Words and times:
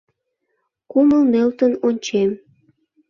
«Кумыл 0.91 1.21
нӧлтын 1.33 1.73
ончем» 1.87 2.31